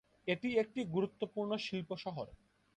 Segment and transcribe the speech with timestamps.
[0.27, 2.27] এটি একটি গুরুত্বপূর্ণ শিল্প শহর।